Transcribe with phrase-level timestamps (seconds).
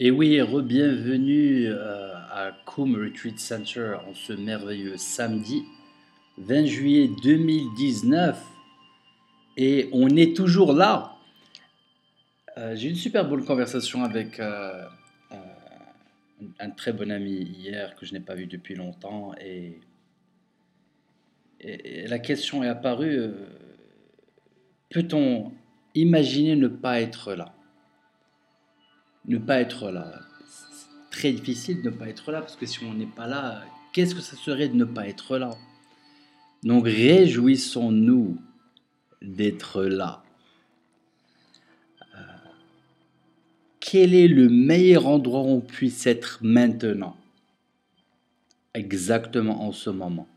[0.00, 5.64] Et oui, re-bienvenue euh, à Coom Retreat Center en ce merveilleux samedi
[6.36, 8.40] 20 juillet 2019.
[9.56, 11.16] Et on est toujours là.
[12.58, 14.84] Euh, j'ai eu une super bonne conversation avec euh,
[16.60, 19.34] un très bon ami hier que je n'ai pas vu depuis longtemps.
[19.40, 19.80] Et,
[21.58, 23.32] et la question est apparue,
[24.90, 25.50] peut-on
[25.96, 27.57] imaginer ne pas être là?
[29.36, 30.20] Ne pas être là.
[30.46, 33.62] C'est très difficile de ne pas être là parce que si on n'est pas là,
[33.92, 35.50] qu'est-ce que ça serait de ne pas être là?
[36.62, 38.38] Donc réjouissons-nous
[39.22, 40.22] d'être là.
[42.14, 42.20] Euh,
[43.80, 47.16] quel est le meilleur endroit où on puisse être maintenant?
[48.74, 50.28] Exactement en ce moment.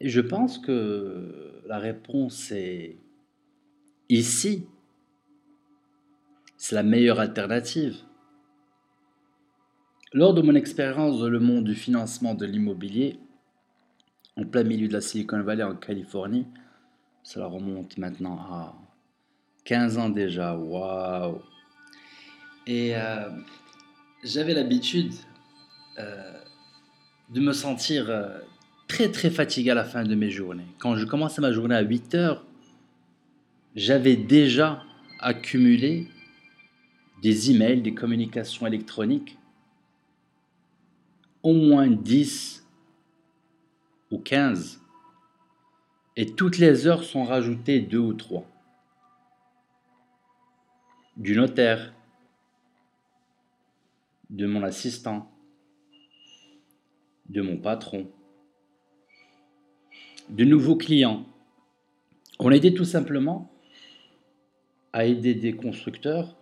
[0.00, 2.96] Et je pense que la réponse est
[4.08, 4.66] ici,
[6.56, 7.96] c'est la meilleure alternative.
[10.12, 13.18] Lors de mon expérience dans le monde du financement de l'immobilier,
[14.36, 16.46] en plein milieu de la Silicon Valley en Californie,
[17.22, 18.74] cela remonte maintenant à
[19.64, 21.42] 15 ans déjà, waouh
[22.66, 23.28] Et euh,
[24.22, 25.12] j'avais l'habitude
[25.98, 26.32] euh,
[27.30, 28.38] de me sentir euh,
[28.86, 30.66] très très fatigué à la fin de mes journées.
[30.78, 32.44] Quand je commençais ma journée à 8 heures,
[33.74, 34.82] j'avais déjà
[35.18, 36.08] accumulé
[37.22, 39.38] des emails, des communications électroniques,
[41.42, 42.66] au moins 10
[44.10, 44.82] ou 15.
[46.16, 48.46] Et toutes les heures sont rajoutées deux ou trois.
[51.16, 51.94] Du notaire,
[54.30, 55.30] de mon assistant,
[57.28, 58.10] de mon patron,
[60.28, 61.26] de nouveaux clients.
[62.38, 63.50] On a aidé tout simplement
[64.92, 66.36] à aider des constructeurs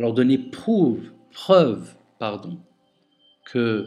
[0.00, 2.58] leur donner preuve, pardon,
[3.44, 3.86] que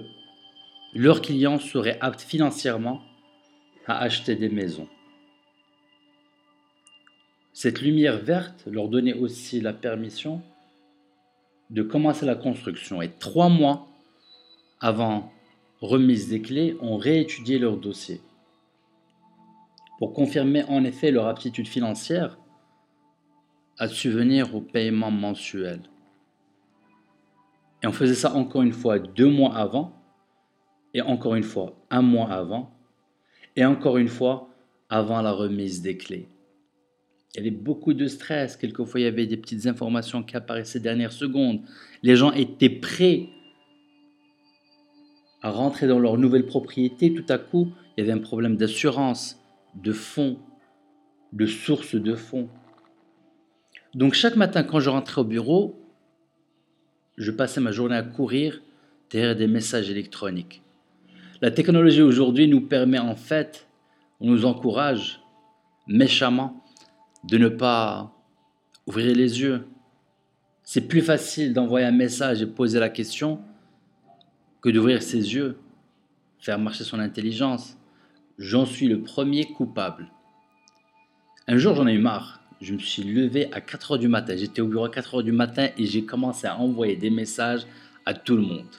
[0.93, 3.01] leurs clients seraient aptes financièrement
[3.87, 4.87] à acheter des maisons.
[7.51, 10.43] Cette lumière verte leur donnait aussi la permission
[11.71, 13.01] de commencer la construction.
[13.01, 13.87] Et trois mois
[14.79, 15.33] avant
[15.81, 18.21] remise des clés, on réétudiait leur dossier
[19.97, 22.37] pour confirmer en effet leur aptitude financière
[23.79, 25.81] à subvenir au paiement mensuel.
[27.83, 29.93] Et on faisait ça encore une fois deux mois avant,
[30.93, 32.71] et encore une fois un mois avant,
[33.55, 34.49] et encore une fois
[34.89, 36.29] avant la remise des clés.
[37.35, 40.79] Il y avait beaucoup de stress, quelquefois il y avait des petites informations qui apparaissaient
[40.79, 41.61] dernière seconde.
[42.03, 43.27] Les gens étaient prêts
[45.41, 47.13] à rentrer dans leur nouvelle propriété.
[47.13, 49.41] Tout à coup, il y avait un problème d'assurance,
[49.75, 50.37] de fonds,
[51.33, 52.49] de source de fonds.
[53.95, 55.82] Donc chaque matin quand je rentrais au bureau,
[57.17, 58.61] je passais ma journée à courir
[59.09, 60.61] derrière des messages électroniques.
[61.41, 63.67] La technologie aujourd'hui nous permet en fait,
[64.19, 65.21] on nous encourage
[65.87, 66.63] méchamment
[67.23, 68.13] de ne pas
[68.87, 69.67] ouvrir les yeux.
[70.63, 73.41] C'est plus facile d'envoyer un message et poser la question
[74.61, 75.57] que d'ouvrir ses yeux,
[76.39, 77.77] faire marcher son intelligence.
[78.37, 80.09] J'en suis le premier coupable.
[81.47, 84.35] Un jour, j'en ai eu marre je me suis levé à 4 heures du matin.
[84.37, 87.67] J'étais au bureau à 4 heures du matin et j'ai commencé à envoyer des messages
[88.05, 88.69] à tout le monde.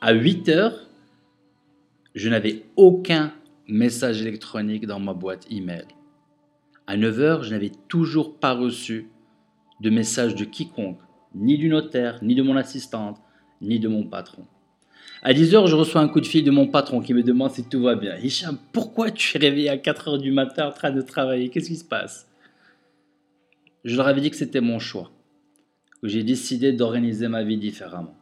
[0.00, 0.88] À 8 heures,
[2.16, 3.32] je n'avais aucun
[3.68, 5.84] message électronique dans ma boîte email.
[6.88, 9.08] À 9 heures, je n'avais toujours pas reçu
[9.80, 10.98] de message de quiconque,
[11.32, 13.18] ni du notaire, ni de mon assistante,
[13.60, 14.46] ni de mon patron.
[15.22, 17.52] À 10 heures, je reçois un coup de fil de mon patron qui me demande
[17.52, 18.16] si tout va bien.
[18.16, 21.50] Hicham, pourquoi tu es réveillé à 4 heures du matin en train de travailler?
[21.50, 22.26] Qu'est-ce qui se passe?
[23.86, 25.12] Je leur avais dit que c'était mon choix,
[26.02, 28.16] que j'ai décidé d'organiser ma vie différemment.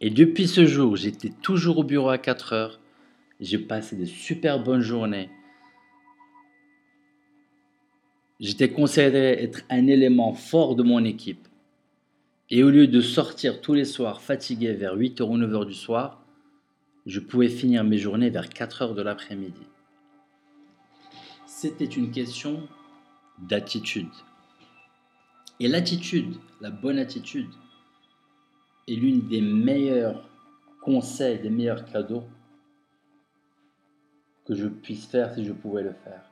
[0.00, 2.80] Et depuis ce jour, j'étais toujours au bureau à 4 heures,
[3.40, 5.30] j'ai passé des super bonnes journées.
[8.38, 11.48] J'étais considéré être un élément fort de mon équipe.
[12.50, 16.24] Et au lieu de sortir tous les soirs fatigué vers 8h ou 9h du soir,
[17.04, 19.66] je pouvais finir mes journées vers 4h de l'après-midi.
[21.46, 22.68] C'était une question
[23.40, 24.10] d'attitude.
[25.58, 27.50] Et l'attitude, la bonne attitude,
[28.88, 30.28] est l'une des meilleurs
[30.82, 32.24] conseils, des meilleurs cadeaux
[34.46, 36.22] que je puisse faire si je pouvais le faire.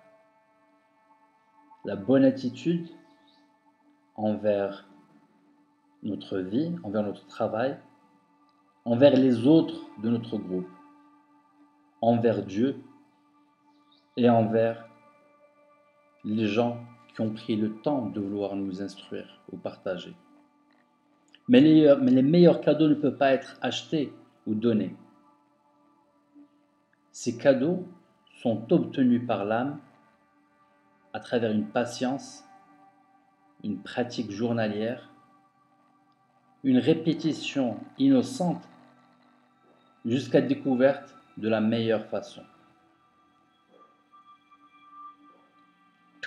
[1.85, 2.89] La bonne attitude
[4.17, 4.89] envers
[6.03, 7.79] notre vie, envers notre travail,
[8.85, 10.69] envers les autres de notre groupe,
[12.01, 12.83] envers Dieu
[14.17, 14.89] et envers
[16.25, 16.79] les gens
[17.21, 20.15] ont pris le temps de vouloir nous instruire ou partager.
[21.49, 24.13] Mais les, mais les meilleurs cadeaux ne peuvent pas être achetés
[24.47, 24.95] ou donnés.
[27.11, 27.87] Ces cadeaux
[28.43, 29.81] sont obtenus par l'âme
[31.13, 32.45] à travers une patience,
[33.65, 35.11] une pratique journalière,
[36.63, 38.69] une répétition innocente
[40.05, 42.43] jusqu'à découverte de la meilleure façon.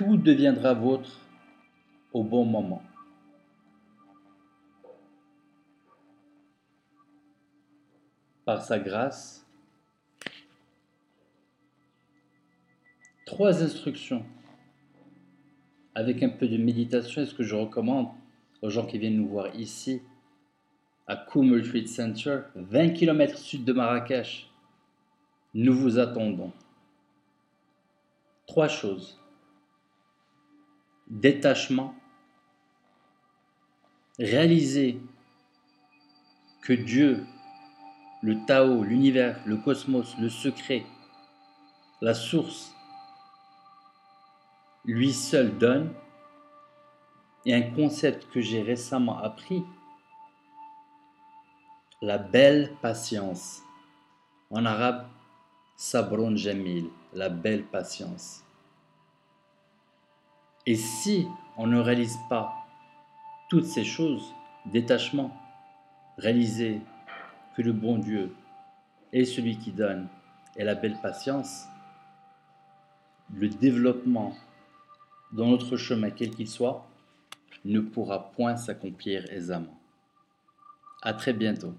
[0.01, 1.11] Tout deviendra vôtre
[2.11, 2.81] au bon moment.
[8.43, 9.45] Par sa grâce,
[13.27, 14.25] trois instructions
[15.93, 18.07] avec un peu de méditation, est ce que je recommande
[18.63, 20.01] aux gens qui viennent nous voir ici,
[21.05, 24.49] à Koum Retreat Center, 20 km sud de Marrakech.
[25.53, 26.51] Nous vous attendons.
[28.47, 29.20] Trois choses.
[31.11, 31.93] Détachement.
[34.17, 34.97] Réaliser
[36.61, 37.25] que Dieu,
[38.21, 40.85] le Tao, l'univers, le cosmos, le secret,
[41.99, 42.73] la source,
[44.85, 45.93] lui seul donne,
[47.45, 49.65] et un concept que j'ai récemment appris,
[52.01, 53.61] la belle patience.
[54.49, 55.09] En arabe,
[55.75, 58.45] sabron jamil, la belle patience.
[60.67, 61.27] Et si
[61.57, 62.53] on ne réalise pas
[63.49, 64.33] toutes ces choses,
[64.65, 65.35] détachement,
[66.17, 66.81] réaliser
[67.55, 68.33] que le bon Dieu
[69.11, 70.07] est celui qui donne
[70.55, 71.65] et la belle patience,
[73.33, 74.35] le développement
[75.31, 76.85] dans notre chemin, quel qu'il soit,
[77.65, 79.77] ne pourra point s'accomplir aisément.
[81.01, 81.73] À très bientôt.